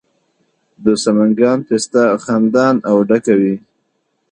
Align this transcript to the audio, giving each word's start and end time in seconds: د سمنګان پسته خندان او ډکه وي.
د 0.83 0.85
سمنګان 1.03 1.59
پسته 1.67 2.03
خندان 2.23 2.75
او 2.89 2.97
ډکه 3.09 3.33
وي. 3.41 3.55